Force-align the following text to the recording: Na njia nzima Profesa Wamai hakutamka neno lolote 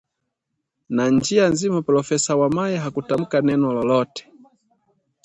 Na 0.89 1.09
njia 1.09 1.47
nzima 1.49 1.81
Profesa 1.81 2.35
Wamai 2.35 2.77
hakutamka 2.77 3.41
neno 3.41 3.73
lolote 3.73 4.23